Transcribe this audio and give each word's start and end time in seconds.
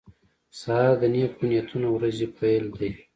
سهار 0.59 0.93
د 1.01 1.03
نیکو 1.13 1.43
نیتونو 1.49 1.87
ورځې 1.95 2.25
پیل 2.37 2.63
دی. 2.79 2.91